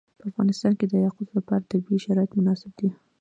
[0.19, 2.89] په افغانستان کې د یاقوت لپاره طبیعي شرایط مناسب دي.